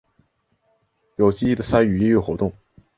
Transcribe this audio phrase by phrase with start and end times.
[1.17, 2.51] 有积极的参与音乐活动。